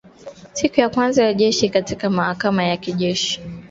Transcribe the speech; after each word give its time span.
Siku 0.53 0.79
ya 0.79 0.89
kwanza 0.89 1.23
ya 1.25 1.33
kesi 1.33 1.69
katika 1.69 2.09
mahakama 2.09 2.63
ya 2.63 2.77
kijeshi 2.77 3.41